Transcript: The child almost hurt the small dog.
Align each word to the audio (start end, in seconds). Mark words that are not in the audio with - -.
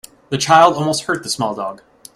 The 0.31 0.39
child 0.39 0.77
almost 0.77 1.03
hurt 1.03 1.21
the 1.21 1.29
small 1.29 1.53
dog. 1.53 1.83